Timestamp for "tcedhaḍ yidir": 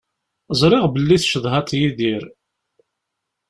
1.19-2.23